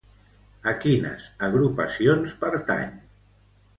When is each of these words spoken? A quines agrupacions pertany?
A 0.69 0.71
quines 0.85 1.27
agrupacions 1.49 2.33
pertany? 2.43 2.97